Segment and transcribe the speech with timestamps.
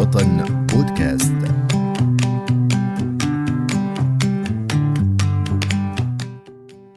[0.00, 1.32] وطن بودكاست.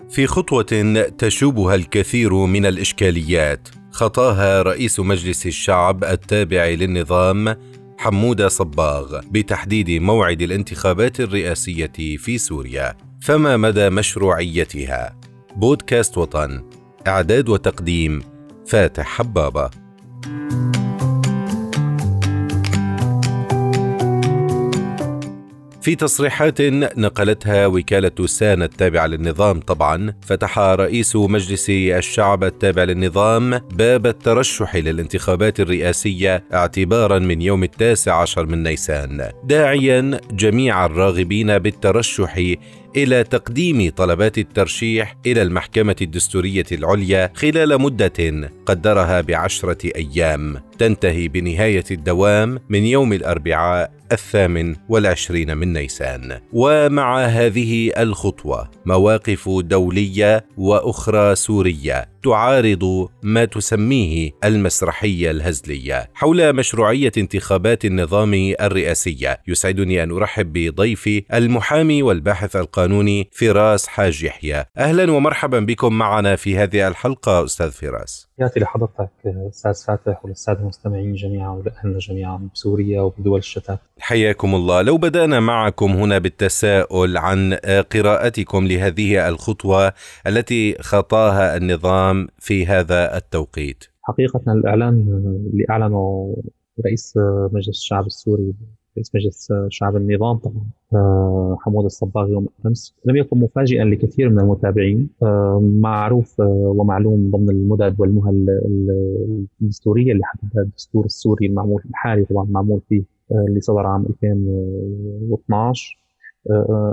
[0.10, 7.56] في خطوة تشوبها الكثير من الإشكاليات خطاها رئيس مجلس الشعب التابع للنظام
[7.98, 15.16] حمود صباغ بتحديد موعد الانتخابات الرئاسية في سوريا فما مدى مشروعيتها؟
[15.56, 16.64] بودكاست وطن
[17.08, 18.22] إعداد وتقديم
[18.68, 19.70] فاتح حبابة.
[25.84, 26.62] في تصريحات
[26.98, 35.60] نقلتها وكالة سان التابعة للنظام طبعا فتح رئيس مجلس الشعب التابع للنظام باب الترشح للانتخابات
[35.60, 42.38] الرئاسية اعتبارا من يوم التاسع عشر من نيسان داعيا جميع الراغبين بالترشح
[42.96, 50.58] إلى تقديم طلبات الترشيح إلى المحكمة الدستورية العليا خلال مدة قدرها بعشرة أيام.
[50.80, 56.40] تنتهي بنهاية الدوام من يوم الأربعاء الثامن والعشرين من نيسان.
[56.54, 66.10] ومع هذه الخطوة مواقف دولية وأخرى سورية تعارض ما تسميه المسرحية الهزلية.
[66.14, 74.66] حول مشروعية انتخابات النظام الرئاسية يسعدني أن أرحب بضيفي المحامي والباحث القانوني فراس حاج يحيى.
[74.78, 78.28] أهلا ومرحبا بكم معنا في هذه الحلقة أستاذ فراس.
[78.38, 83.80] تحياتي لحضرتك أستاذ فاتح وللساده المستمعين جميعا ولاهلنا جميعا بسوريا وبدول الشتات.
[84.04, 87.54] حياكم الله، لو بدأنا معكم هنا بالتساؤل عن
[87.94, 89.94] قراءتكم لهذه الخطوة
[90.28, 93.84] التي خطاها النظام في هذا التوقيت.
[94.02, 94.94] حقيقة الإعلان
[95.54, 96.36] اللي أعلنه
[96.86, 97.14] رئيس
[97.52, 98.54] مجلس الشعب السوري
[98.98, 104.40] رئيس مجلس شعب النظام طبعا آه، حمود الصباغ يوم أمس لم يكن مفاجئا لكثير من
[104.40, 108.60] المتابعين آه، معروف آه، ومعلوم ضمن المدد والمهل
[109.62, 116.00] الدستورية اللي حددها الدستور السوري المعمول الحالي طبعا معمول فيه اللي صدر عام 2012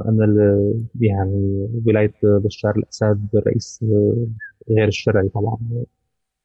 [0.08, 3.84] أن يعني ولاية بشار الأسد الرئيس
[4.70, 5.58] غير الشرعي طبعا.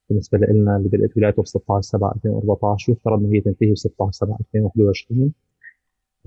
[0.10, 4.12] بالنسبة لنا اللي بدأت ولايته ب 16 7 2014 يفترض انه هي تنتهي ب 16
[4.12, 5.34] 7 2021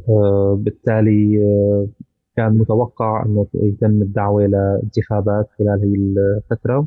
[0.09, 1.87] آه، بالتالي آه،
[2.37, 6.87] كان متوقع انه يتم الدعوة لانتخابات خلال هي الفترة.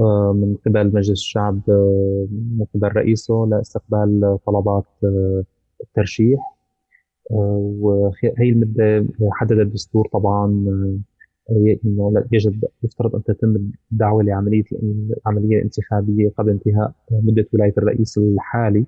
[0.00, 1.60] آه، من قبل مجلس الشعب
[2.30, 4.84] من قبل رئيسه لإستقبال طلبات
[5.82, 6.40] الترشيح.
[7.30, 10.46] وهي المده حدد الدستور طبعا
[11.84, 13.56] إنه يجب يفترض أن تتم
[13.92, 14.64] الدعوة لعملية
[15.26, 18.84] العملية الانتخابية قبل انتهاء مدة ولاية الرئيس الحالي.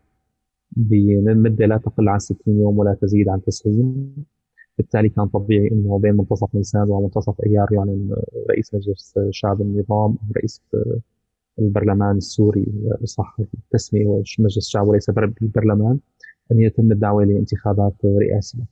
[0.77, 4.15] بمدة لا تقل عن 60 يوم ولا تزيد عن 90
[4.79, 8.15] بالتالي كان طبيعي إنه بين منتصف نيسان ومنتصف أيار يعني
[8.51, 10.63] رئيس مجلس شعب النظام رئيس
[11.59, 12.67] البرلمان السوري
[13.05, 14.07] صح التسمية
[14.39, 15.11] مجلس الشعب وليس
[15.43, 15.99] البرلمان
[16.53, 18.65] أن يتم الدعوة لانتخابات رئاسيه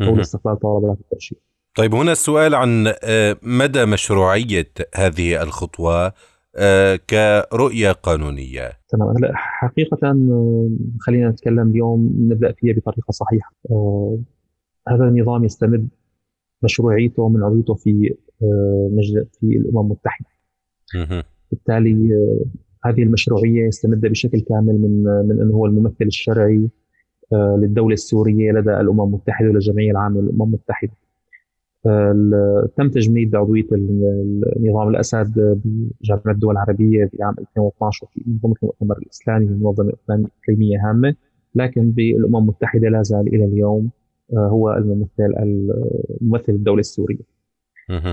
[0.00, 1.38] أو لاستقبال طلبات الترشيح.
[1.76, 6.12] طيب هنا السؤال عن آه، مدى مشروعية هذه الخطوة
[6.56, 8.70] آه، كرؤية قانونية.
[8.88, 13.52] تمام هلا حقيقة آه، خلينا نتكلم اليوم نبدأ فيها بطريقة صحيحة.
[14.88, 15.88] هذا النظام يستمد
[16.62, 18.14] مشروعيته من عضويته في
[19.40, 20.26] في الأمم المتحدة.
[21.50, 22.10] بالتالي
[22.84, 26.68] هذه المشروعية يستمد بشكل كامل من من أنه هو الممثل الشرعي
[27.32, 30.92] للدولة السورية لدى الأمم المتحدة وللجمعيه العامة للأمم المتحدة.
[32.76, 39.46] تم تجميد عضوية النظام الأسد بجامعة الدول العربية في عام 2012 في منظمه المؤتمر الإسلامي
[39.46, 41.14] منظمة إقليمية هامة
[41.54, 43.90] لكن بالأمم المتحدة لا زال إلى اليوم
[44.32, 45.34] آه، هو الممثل
[46.20, 47.38] الممثل الدولة السورية.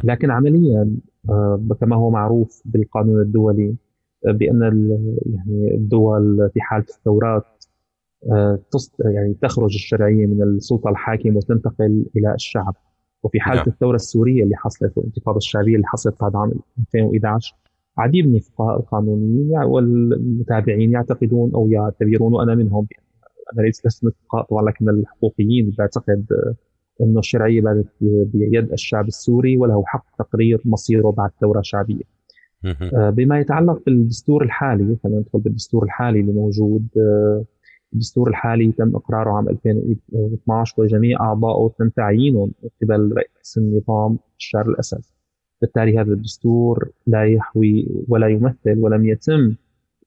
[0.04, 0.96] لكن عمليا
[1.30, 3.76] آه، كما هو معروف بالقانون الدولي
[4.28, 4.62] آه، بأن
[5.26, 7.66] يعني الدول في حالة الثورات
[9.00, 12.76] يعني تخرج الشرعية من السلطة الحاكمة وتنتقل إلى الشعب
[13.24, 13.68] وفي حالة نعم.
[13.68, 16.52] الثورة السورية اللي حصلت والانتفاضه الشعبيه اللي حصلت بعد عام
[16.96, 17.56] 2011
[17.98, 22.88] عديد من الفقهاء القانونيين والمتابعين يعتقدون أو يعتبرون وأنا منهم
[23.54, 26.26] أنا ليس لست من الفقهاء طبعا لكن الحقوقيين بعتقد
[27.02, 32.04] انه الشرعية باتت بيد الشعب السوري وله حق تقرير مصيره بعد ثورة شعبية.
[32.94, 37.46] آه، بما يتعلق بالدستور الحالي خلينا ندخل بالدستور الحالي اللي موجود آه،
[37.96, 42.52] الدستور الحالي تم إقراره عام 2012 وجميع أعضائه تم تعيينهم
[42.82, 45.02] قبل رئيس النظام بشار الأسد
[45.62, 49.56] بالتالي هذا الدستور لا يحوي ولا يمثل ولم يتم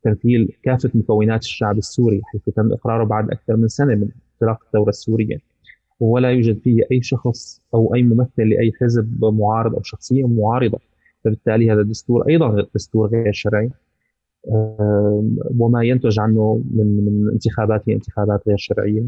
[0.03, 4.89] تمثيل كافة مكونات الشعب السوري حيث تم إقراره بعد أكثر من سنة من انطلاق الثورة
[4.89, 5.39] السورية.
[6.01, 10.79] ولا يوجد فيه أي شخص أو أي ممثل لأي حزب معارض أو شخصية معارضة.
[11.25, 13.71] فبالتالي هذا الدستور أيضا دستور غير شرعي.
[15.59, 19.05] وما ينتج عنه من من انتخابات هي انتخابات غير شرعية.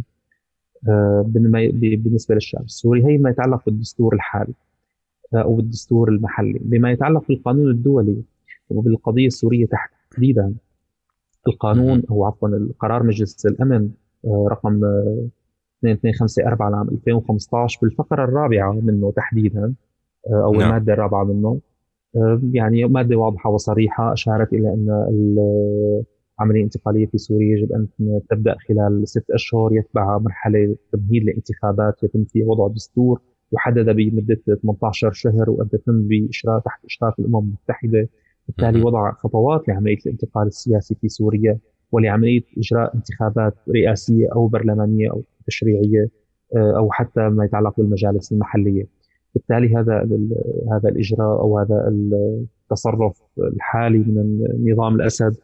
[1.73, 4.55] بالنسبة للشعب السوري هي ما يتعلق بالدستور الحالي
[5.35, 8.23] أو بالدستور المحلي بما يتعلق بالقانون الدولي
[8.71, 10.55] وبالقضية السورية تحديدا.
[11.49, 13.91] القانون أو عفوا القرار مجلس الأمن
[14.27, 14.85] رقم
[15.85, 19.75] 2254 لعام 2015 بالفقرة الرابعة منه تحديدا
[20.27, 20.63] أو نعم.
[20.63, 21.61] المادة الرابعة منه.
[22.53, 25.07] يعني مادة واضحة وصريحة أشارت إلى أن
[26.41, 27.89] العملية الانتقالية في سوريا يجب أن
[28.31, 29.73] تبدأ خلال ست أشهر.
[29.73, 33.21] يتبع مرحلة تمهيد لانتخابات يتم فيها وضع دستور
[33.53, 38.09] يحدد بمدة 18 شهر وأن تتم باشراف تحت إشراف الأمم المتحدة.
[38.49, 41.59] بالتالي وضع خطوات لعملية الانتقال السياسي في سوريا
[41.93, 46.09] ولعملية إجراء انتخابات رئاسية أو برلمانية أو تشريعية
[46.57, 49.00] آه، أو حتى ما يتعلق بالمجالس المحلية.
[49.35, 49.97] بالتالي هذا
[50.73, 54.39] هذا الإجراء أو هذا التصرف الحالي من
[54.73, 55.37] نظام الأسد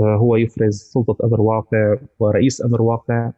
[0.00, 3.32] آه، هو يفرز سلطة أمر واقع ورئيس أمر واقع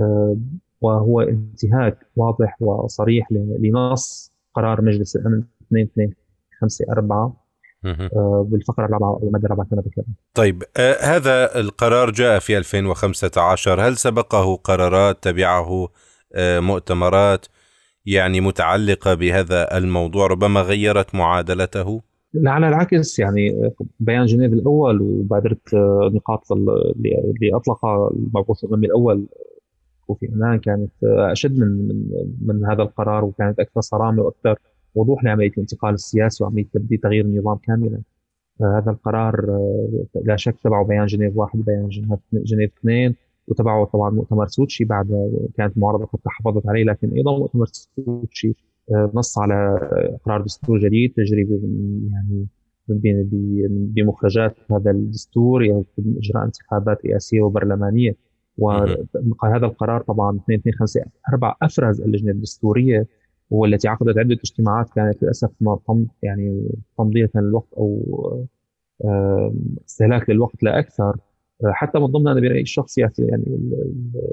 [0.00, 0.36] آه،
[0.80, 5.42] وهو انتهاك واضح وصريح لنص قرار مجلس الأمن
[5.72, 7.42] 2254
[7.84, 10.14] آه، بالفقرة الرابعة المادة الرابعة كما ذكرنا.
[10.34, 15.88] طيب آه هذا القرار جاء في 2015 هل سبقه قرارات تبعه
[16.34, 17.46] آه مؤتمرات
[18.06, 22.02] يعني متعلقة بهذا الموضوع ربما غيرت معادلته؟
[22.34, 23.70] لا على العكس يعني
[24.00, 25.58] بيان جنيف الأول وبادره
[26.12, 29.26] نقاط اللي أطلقها المبعوث الاممي الأول
[30.08, 32.10] وفي عنان كانت آه، أشد من من
[32.40, 34.58] من هذا القرار وكانت أكثر صرامة وأكثر
[34.94, 38.02] وضوح لعملية الانتقال السياسي وعملية تبديل تغيير النظام كاملا
[38.60, 41.88] آه، هذا القرار آه، لا شك تبعه بيان جنيف واحد بيان
[42.32, 43.14] جنيف اثنين
[43.46, 48.54] وتبعه طبعا مؤتمر سوتشي بعد كانت المعارضه قد تحفظت عليه لكن أيضا مؤتمر سوتشي
[49.14, 51.48] نص على إقرار دستور جديد تجري
[52.10, 52.46] يعني
[53.68, 58.16] بمخرجات هذا الدستور يتم إجراء انتخابات رئاسية وبرلمانية.
[58.58, 63.06] وهذا القرار طبعا 2254 أفرز اللجنة الدستورية
[63.50, 65.50] والتي عقدت عدة اجتماعات كانت للأسف
[66.22, 66.68] يعني
[66.98, 68.46] تمضية للوقت أو
[69.86, 71.16] استهلاك للوقت لا أكثر.
[71.64, 73.44] حتى من ضمن أنا برايي الشخصي يعني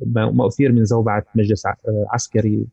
[0.05, 1.63] ما أثير من زوبعة مجلس
[2.13, 2.67] عسكري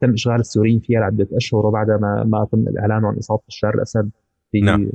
[0.00, 4.10] تم إشغال السوريين فيها لعدة أشهر وبعد ما ما تم الإعلان عن إصابة بشار الأسد
[4.52, 4.90] في نعم.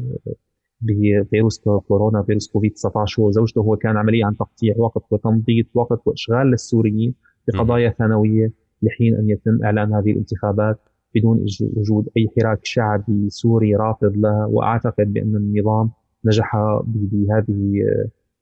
[0.81, 6.47] بفيروس كورونا فيروس كوفيد 19 وزوجته هو كان عمليه عن تقطيع وقت وتمضيط وقت وإشغال
[6.47, 7.13] للسوريين
[7.47, 8.51] بقضايا ثانوية
[8.81, 10.79] لحين أن يتم إعلان هذه الانتخابات
[11.15, 11.45] بدون
[11.75, 15.91] وجود أي حراك شعبي سوري رافض لها وأعتقد بأن النظام
[16.25, 17.83] نجح بهذه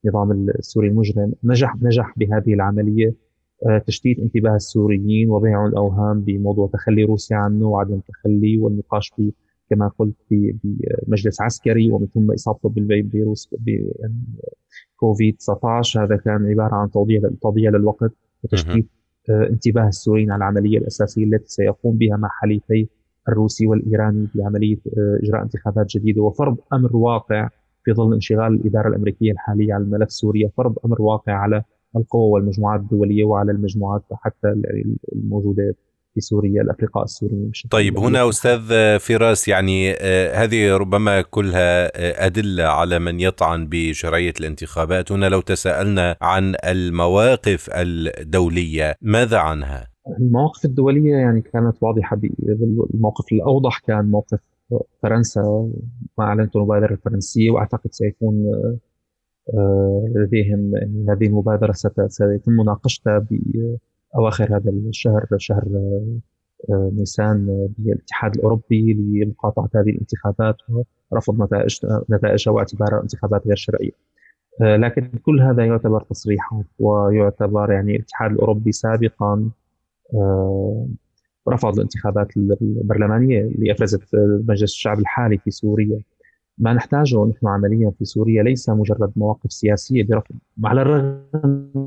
[0.08, 3.14] النظام السوري المجرم نجح نجح بهذه العملية
[3.66, 9.32] آه، تشتيت انتباه السوريين وبيع الأوهام بموضوع تخلي روسيا عنه وعدم التخلي والنقاش في
[9.70, 14.24] كما قلت بمجلس عسكري ومن ثم إصابته بالفيروس يعني
[14.96, 18.12] كوفيد 19 هذا كان عبارة عن تضييع تضييع للوقت
[18.44, 18.88] وتشتيت
[19.30, 22.88] آه، انتباه السوريين على العملية الأساسية التي سيقوم بها مع حليفي
[23.30, 26.22] الروسي والإيراني في عمليه آه، إجراء انتخابات جديدة.
[26.22, 27.50] وفرض أمر واقع
[27.88, 31.64] في ظل انشغال الإدارة الأمريكية الحالية على الملف سوريا فرض أمر واقع على
[31.96, 34.56] القوى والمجموعات الدولية وعلى المجموعات حتى
[35.14, 35.76] الموجودة
[36.14, 38.60] في سوريا الأفرقاء السوريين طيب هنا أستاذ
[39.00, 45.12] فراس يعني آه، هذه ربما كلها آه، أدلة على من يطعن بشرعية الانتخابات.
[45.12, 49.88] هنا لو تساءلنا عن المواقف الدولية ماذا عنها؟
[50.20, 52.20] المواقف الدولية يعني كانت واضحة
[52.94, 54.40] الموقف الأوضح كان موقف
[55.04, 55.42] فرنسا
[56.18, 58.46] ما أعلنت المبادرة الفرنسية وأعتقد سيكون
[59.54, 60.72] آه، لديهم
[61.10, 61.72] هذه المبادرة
[62.08, 63.28] سيتم مناقشتها
[64.16, 65.64] أواخر هذا الشهر شهر
[66.70, 70.56] آه، نيسان بالاتحاد الأوروبي لمقاطعة هذه الانتخابات
[71.12, 73.92] ورفض نتائج نتائجها واعتبارها انتخابات غير شرعية.
[74.62, 79.50] آه، لكن كل هذا يعتبر تصريحات ويعتبر يعني الاتحاد الأوروبي سابقا
[81.50, 84.02] رفض الانتخابات البرلمانية اللي أفرزت
[84.48, 86.00] مجلس الشعب الحالي في سوريا.
[86.58, 91.22] ما نحتاجه نحن عمليا في سوريا ليس مجرد مواقف سياسية برفض على الرغم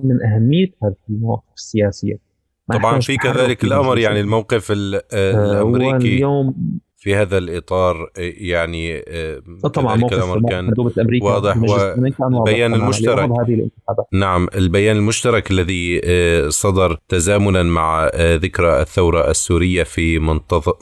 [0.04, 2.18] من اهميه هذه المواقف السياسية.
[2.72, 6.14] طبعا في كذلك الأمر يعني الموقف الأمريكي.
[6.16, 6.54] اليوم
[7.00, 9.42] في هذا الإطار يعني آه،
[9.74, 10.14] طبعا موقف
[10.48, 10.74] كان
[11.22, 13.30] واضح والبيان المشترك.
[14.12, 20.18] نعم البيان المشترك الذي آه، صدر تزامنا مع آه، ذكرى الثورة السورية في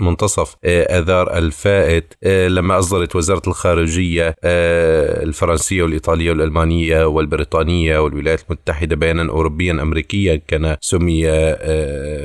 [0.00, 9.72] منتصف آذار الفائت لما أصدرت وزارة الخارجية الفرنسية والإيطالية والألمانية والبريطانية والولايات المتحدة بيانا اوروبيا
[9.72, 11.22] امريكيا كان سمي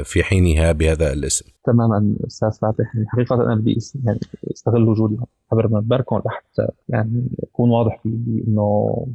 [0.04, 1.53] في حينها بهذا الاسم.
[1.63, 4.20] تماما أستاذ فاتح يعني حقيقة أنا بدي يعني
[4.51, 5.17] أستغل وجودي
[5.51, 9.05] عبر منبركم لحتى يعني اكون واضح بانه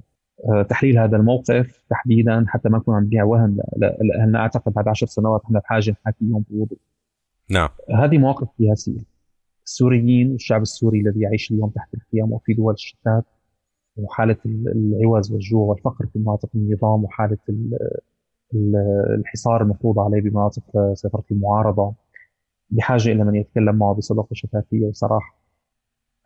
[0.69, 3.59] تحليل هذا الموقف تحديدا حتى ما نكون عم نبيع وهم
[4.01, 6.79] لأن أعتقد بعد عشر سنوات إحنا بحاجة نحكيهم بوضوح.
[7.51, 7.69] نعم.
[7.95, 9.01] هذه مواقف سياسية.
[9.67, 13.25] السوريين والشعب السوري الذي يعيش اليوم تحت الخيام وفي دول الشتات
[13.97, 17.39] وحالة العوز والجوع والفقر في مناطق النظام وحالة
[19.15, 21.95] الحصار المفروض عليه بمناطق سيطرة المعارضة
[22.71, 25.39] بحاجة إلى من يتكلم معه بصدق وشفافية وصراحة.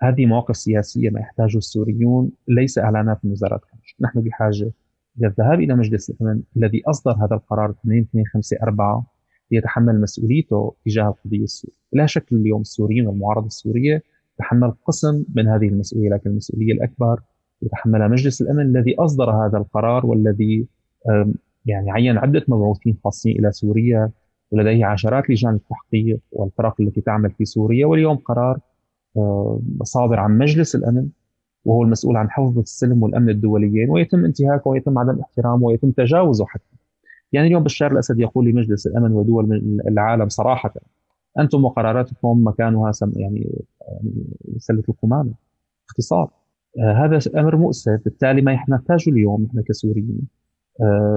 [0.00, 4.70] هذه مواقف سياسية ما يحتاجه السوريون ليس إعلانات من وزاره الخارجيه، نحن بحاجة
[5.18, 9.04] إلى الذهاب إلى مجلس الأمن الذي أصدر هذا القرار 2254
[9.50, 14.02] ليتحمل مسؤوليته تجاه القضية السورية، لا شك اليوم السوريين والمعارضة السورية
[14.38, 17.20] تحمل قسم من هذه المسؤولية لكن المسؤولية الأكبر
[17.62, 20.66] يتحملها مجلس الأمن الذي أصدر هذا القرار والذي
[21.66, 24.10] يعني عين عدة مبعوثين خاصين إلى سوريا
[24.52, 28.58] ولديه عشرات لجان التحقيق والفرق التي تعمل في سوريا واليوم قرار
[29.16, 31.08] آه، صادر عن مجلس الأمن
[31.64, 36.76] وهو المسؤول عن حفظ السلم والأمن الدوليين ويتم انتهاكه ويتم عدم احترامه ويتم تجاوزه حتى.
[37.32, 40.74] يعني اليوم بشار الأسد يقول لمجلس الأمن ودول العالم صراحة
[41.38, 44.24] أنتم وقراراتكم مكانها سم يعني يعني
[44.58, 45.34] سلة القمامة.
[45.88, 46.30] اختصار.
[46.78, 50.28] آه هذا أمر مؤسف بالتالي ما نحتاجه اليوم نحن كسوريين.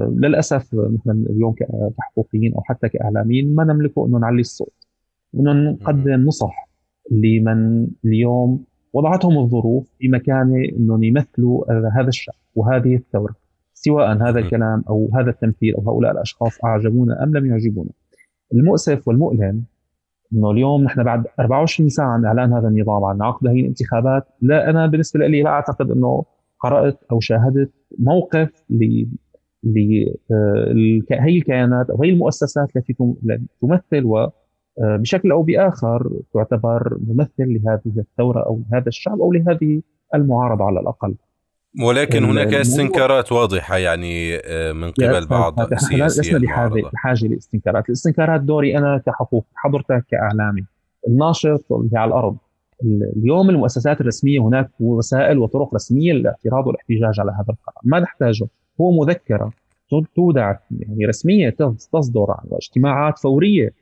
[0.09, 1.53] للأسف نحن اليوم
[1.97, 4.87] كحقوقيين أو حتى كإعلاميين ما نملكه إنه نعلي الصوت.
[5.35, 6.69] إنه نقدم نصح
[7.11, 13.35] لمن اليوم وضعتهم الظروف في مكانة إنهم يمثلوا هذا الشعب وهذه الثورة
[13.73, 17.89] سواء هذا الكلام أو هذا التمثيل أو هؤلاء الأشخاص أعجبونا أم لم يعجبونا.
[18.53, 19.63] المؤسف والمؤلم
[20.33, 24.69] إنه اليوم نحن بعد 24 ساعة عن إعلان هذا النظام عن عقد هي الانتخابات لا
[24.69, 26.23] أنا بالنسبة لي لا أعتقد إنه
[26.59, 28.63] قرأت أو شاهدت موقف
[29.65, 32.95] ل هي الكيانات أو هي المؤسسات التي
[33.61, 34.05] تمثل
[34.83, 39.81] آه، بشكل أو بآخر تعتبر ممثل لهذه الثورة أو لهذا الشعب أو لهذه
[40.15, 41.15] المعارضة على الأقل.
[41.83, 48.77] ولكن هناك استنكارات واضحة يعني آه، من قبل بعض السياسيين لسنا بحاجه لاستنكارات، الاستنكارات دوري
[48.77, 50.65] أنا كحقوق حضرتك كإعلامي.
[51.07, 52.37] الناشط اللي على الأرض.
[53.17, 58.47] اليوم المؤسسات الرسمية هناك وسائل وطرق رسمية للاعتراض والاحتجاج على هذا القرار، ما نحتاجه
[58.81, 59.53] هو مذكرة
[60.15, 61.49] تودع يعني رسمية
[61.93, 63.73] تصدر واجتماعات فورية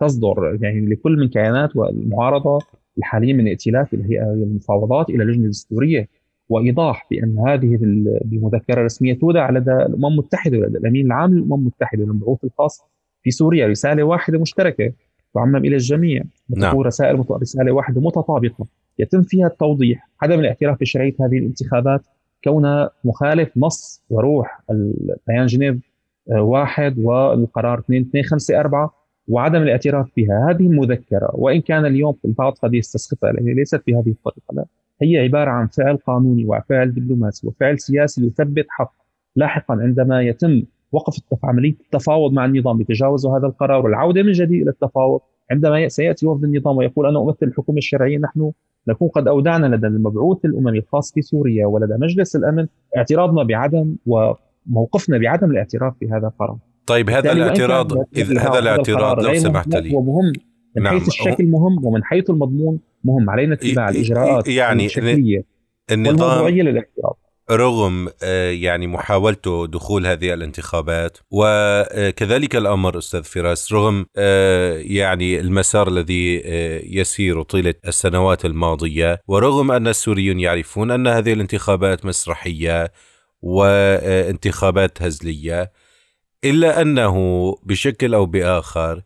[0.00, 2.58] تصدر يعني لكل من كيانات والمعارضة
[2.98, 6.08] الحالية من ائتلاف الهيئة المفاوضات إلى اللجنه الدستوريه
[6.48, 7.78] وإيضاح بأن هذه
[8.24, 12.82] بمذكره رسميه تودع لدى الأمم المتحدة ولدى الأمين العام للأمم المتحدة للمبعوث الخاص
[13.22, 13.66] في سوريا.
[13.66, 14.92] رسالة واحدة مشتركة
[15.34, 16.22] تعمم إلى الجميع.
[16.56, 16.80] نعم.
[16.80, 18.66] رسائل رسالة واحدة متطابقة.
[18.98, 20.08] يتم فيها التوضيح.
[20.22, 22.02] عدم الاعتراف بشرعية هذه الانتخابات
[22.44, 24.60] كونها مخالف نص وروح
[25.26, 25.76] بيان جنيف
[26.32, 28.90] آه، واحد والقرار 2254
[29.28, 30.50] وعدم الاعتراف بها.
[30.50, 31.30] هذه مذكرة.
[31.32, 34.64] وإن كان اليوم البعض قد يستسقطها لأنها ليست بهذه الطريقة لا.
[35.02, 38.92] هي عبارة عن فعل قانوني وفعل دبلوماسي وفعل سياسي يثبت حق.
[39.36, 44.70] لاحقا عندما يتم وقف عملية التفاوض مع النظام لتجاوز هذا القرار والعودة من جديد إلى
[44.70, 45.20] التفاوض
[45.50, 48.52] عندما سيأتي وفد النظام ويقول أنا أمثل الحكومة الشرعية نحن
[48.88, 55.18] نكون قد أودعنا لدى المبعوث الأممي الخاص في سوريا ولدى مجلس الأمن اعتراضنا بعدم وموقفنا
[55.18, 56.58] بعدم الاعتراف بهذا القرار.
[56.86, 59.94] طيب هذا الاعتراض هذا الاعتراض لو سمحت لي.
[59.94, 60.32] هو مهم
[60.76, 60.98] من نعم.
[60.98, 65.44] حيث الشكل مهم ومن حيث المضمون مهم علينا اتباع الإجراءات يعني الشكلية
[65.92, 67.18] النظام للاعتراض.
[67.50, 75.88] رغم آه، يعني محاولته دخول هذه الانتخابات وكذلك الأمر أستاذ فراس رغم آه، يعني المسار
[75.88, 82.92] الذي آه، يسير طيلة السنوات الماضية ورغم أن السوريون يعرفون أن هذه الانتخابات مسرحية
[83.42, 85.72] وانتخابات هزلية
[86.44, 87.16] إلا أنه
[87.62, 89.02] بشكل أو بآخر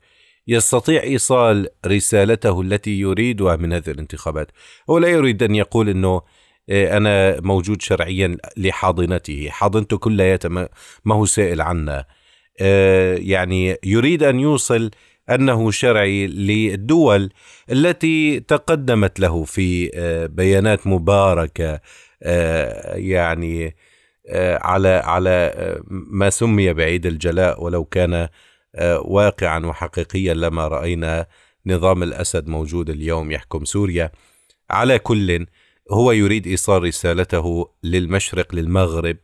[0.49, 4.51] يستطيع إيصال رسالته التي يريدها من هذه الانتخابات.
[4.91, 6.23] هو لا يريد أن يقول إنه
[6.71, 9.49] آه، أنا موجود شرعيا لحاضنته.
[9.51, 10.69] حاضنته كلياتها
[11.05, 12.05] ما هو سائل عنا.
[12.61, 14.91] آه، يعني يريد أن يوصل
[15.31, 17.31] أنه شرعي للدول
[17.71, 21.81] التي تقدمت له في آه، بيانات مباركة
[22.95, 23.77] يعني
[24.63, 25.55] على على
[25.91, 28.29] ما سمي بعيد الجلاء ولو كان
[29.05, 31.27] واقعا وحقيقيا لما رأينا
[31.67, 34.11] نظام الأسد موجود اليوم يحكم سوريا.
[34.71, 35.47] على كل
[35.91, 39.17] هو يريد إيصال رسالته للمشرق للمغرب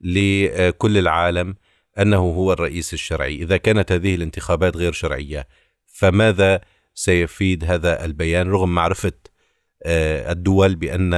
[0.00, 1.54] لكل العالم
[1.98, 5.46] أنه هو الرئيس الشرعي، إذا كانت هذه الانتخابات غير شرعية
[5.86, 6.60] فماذا
[6.94, 9.12] سيفيد هذا البيان رغم معرفة
[9.86, 11.14] الدول بأن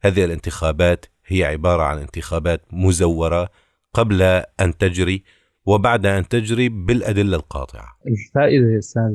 [0.00, 3.48] هذه الانتخابات هي عبارة عن انتخابات مزورة
[3.94, 4.22] قبل
[4.60, 5.22] أن تجري
[5.66, 9.12] وبعد أن تجري بالأدلة القاطعة؟ الفائدة أستاذ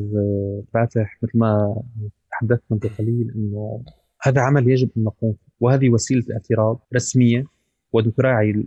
[0.74, 1.84] فاتح مثل ما
[2.32, 3.84] تحدثت منذ قليل أنه
[4.28, 7.46] هذا عمل يجب أن نقوم وهذه وسيلة اعتراض رسمية
[7.94, 8.66] وتراعي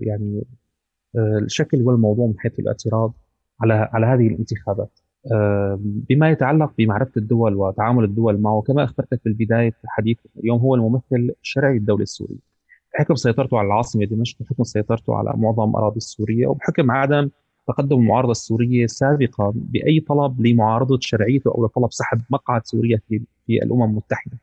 [0.00, 0.44] يعني
[1.16, 3.14] آه، الشكل والموضوع من حيث الاعتراض
[3.60, 5.00] على على هذه الانتخابات.
[5.32, 10.74] آه، بما يتعلق بمعرفة الدول وتعامل الدول معه كما أخبرتك في البداية الحديث اليوم هو
[10.74, 12.38] الممثل الشرعي للدوله السوريه
[12.94, 17.30] بحكم سيطرته على العاصمة دمشق بحكم سيطرته على معظم الاراضي السورية وبحكم عدم
[17.68, 23.82] تقدم المعارضة السورية سابقا بأي طلب لمعارضة شرعيته أو لطلب سحب مقعد سوريا في الأمم
[23.84, 24.38] المتحدة.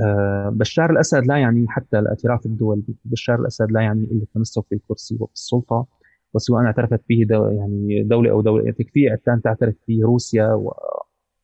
[0.00, 4.74] آه، بشار الأسد لا يعني حتى الأعتراف الدولي، بشار الأسد لا يعني إلا التمسك في
[4.74, 5.86] الكرسي وفي السلطه
[6.34, 10.62] وسواء اعترفت به دو يعني دولة أو دولة تكفي ان تعترف به روسيا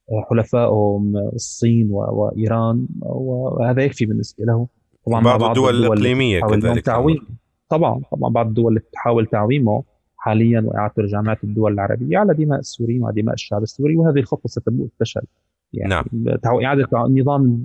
[0.08, 4.66] وحلفائهم الصين وإيران وهذا يكفي بالنسبة له.
[5.06, 7.18] طبعا بعض الدول الإقليمية كذلك تعويم.
[7.68, 9.82] طبعا طبعا بعض الدول اللي تحاول تعويمه
[10.16, 15.22] حاليا وإعادة جامعات الدول العربية على دماء السوريين ودماء الشعب السوري وهذه الخطه ستبوء الفشل
[15.72, 16.04] يعني نعم.
[16.64, 17.64] اعاده النظام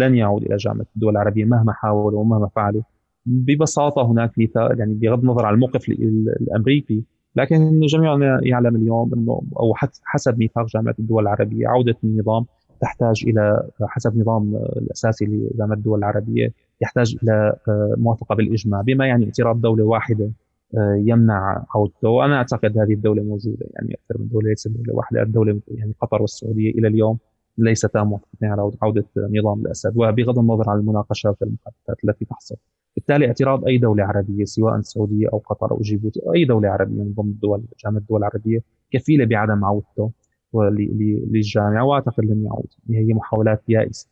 [0.00, 2.82] لن يعود إلى جامعة الدول العربية مهما حاولوا ومهما فعلوا
[3.26, 7.04] ببساطة هناك مثال يعني بغض النظر عن الموقف الأمريكي
[7.36, 12.46] لكن جميعنا يعلم اليوم إنه أو حسب ميثاق جامعة الدول العربية عودة النظام
[12.80, 19.24] تحتاج إلى حسب النظام الأساسي لجامعة الدول العربية يحتاج إلى آه، موافقة بالإجماع بما يعني
[19.24, 20.30] اعتراف دولة واحدة
[20.76, 25.22] آه، يمنع عودته وأنا أعتقد هذه الدولة موجودة يعني أكثر من دولة ليست دولة واحدة
[25.22, 27.18] الدولة يعني قطر والسعودية إلى اليوم
[27.58, 32.56] ليستا موافقتين على عودة نظام الأسد وبغض النظر عن المناقشات والمحادثات التي تحصل.
[32.96, 37.02] بالتالي اعتراض أي دولة عربية سواء السعوديه أو قطر أو جيبوتي أو أي دولة عربية
[37.02, 40.10] من ضمن الدول جامعة الدول العربية كفيلة بعدم عودته
[40.54, 42.68] للجامعة وأعتقد لن يعود.
[42.90, 44.08] هي محاولات يائسة.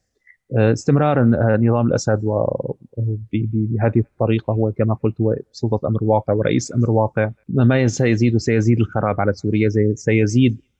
[0.53, 1.25] استمرار
[1.57, 2.21] نظام الأسد
[3.33, 7.31] بهذه الطريقة هو كما قلت هو سلطه أمر واقع ورئيس أمر واقع.
[7.49, 10.74] ما سيزيد وسيزيد الخراب على سوريا سيزيد آه،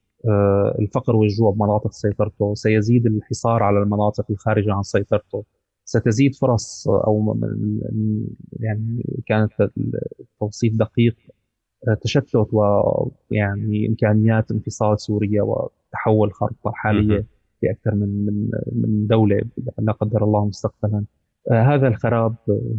[0.78, 5.44] الفقر والجوع بمناطق سيطرته سيزيد الحصار على المناطق الخارجة عن سيطرته.
[5.84, 7.38] ستزيد فرص أو
[8.60, 9.52] يعني كانت
[10.20, 11.16] التوصيف دقيق
[11.88, 17.26] آه، تشتت ويعني إمكانيات انفصال سوريا وتحول الخريطه الحاليه
[17.60, 19.42] في أكثر من من من دولة
[19.78, 21.04] لا قدر الله مستقبلا.
[21.50, 22.34] آه هذا الخراب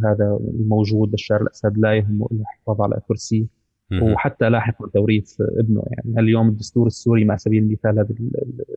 [0.05, 3.47] هذا الموجود بشار الأسد لا يهمه الا الحفاظ على كرسي.
[3.93, 6.19] وحتى لاحقا توريث ابنه يعني.
[6.19, 8.15] اليوم الدستور السوري مع سبيل المثال هذا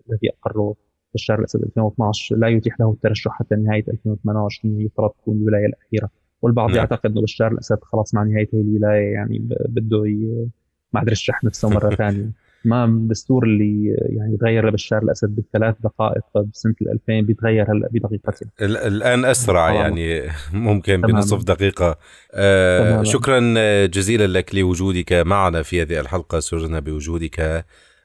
[0.08, 0.74] الذي أقره
[1.14, 6.10] بشار الاسد 2012 لا يتيح له الترشح حتى نهاية 2028 يفترض تكون الولاية الأخيرة.
[6.42, 6.78] والبعض نعم.
[6.78, 10.02] يعتقد إنه بشار الاسد خلاص مع نهايه الولاية يعني بده
[10.92, 12.30] ما أدري يشرح نفسه مرة ثانية.
[12.64, 19.24] ما الدستور اللي يعني تغير لبشار الأسد بثلاث دقائق بسنة 2000 بيتغير هلأ بدقيقتين الآن
[19.24, 21.12] أسرع يعني ممكن تمام.
[21.12, 21.98] بنصف دقيقة.
[22.32, 23.40] آه شكرا
[23.86, 26.40] جزيلا لك لوجودك معنا في هذه الحلقة.
[26.40, 27.64] سرنا بوجودك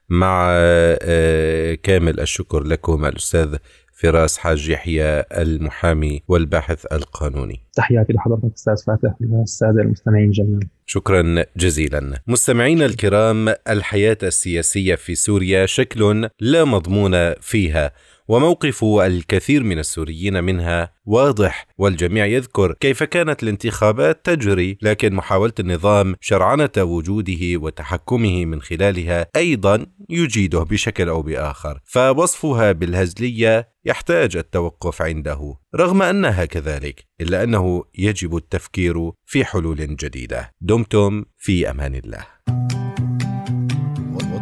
[0.10, 3.56] مع آه كامل الشكر لكم الأستاذ
[4.04, 7.60] فراس حاج يحيى المحامي والباحث القانوني.
[7.74, 10.60] تحياتي لحضرتك أستاذ فاتح والسادة المستمعين جميعا.
[10.86, 12.20] شكرا جزيلا.
[12.28, 17.92] مستمعينا الكرام الحياة السياسية في سوريا شكل لا مضمون فيها.
[18.28, 26.16] وموقف الكثير من السوريين منها واضح والجميع يذكر كيف كانت الانتخابات تجري لكن محاولة النظام
[26.22, 31.80] شرعنة وجوده وتحكمه من خلالها أيضا يجيده بشكل أو بآخر.
[31.86, 40.52] فوصفها بالهزلية يحتاج التوقف عنده رغم أنها كذلك إلا أنه يجب التفكير في حلول جديدة.
[40.62, 42.26] دمتم في أمان الله.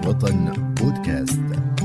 [0.06, 1.81] وطن بودكاست.